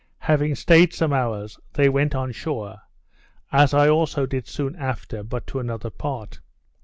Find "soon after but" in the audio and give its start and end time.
4.47-5.45